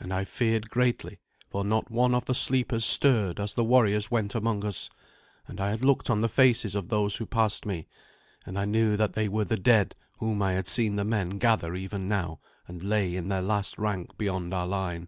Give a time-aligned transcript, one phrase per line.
[0.00, 4.34] And I feared greatly, for not one of the sleepers stirred as the warriors went
[4.34, 4.90] among us,
[5.46, 7.86] and I had looked on the faces of those who passed me,
[8.44, 11.76] and I knew that they were the dead whom I had seen the men gather
[11.76, 15.06] even now and lay in their last rank beyond our line.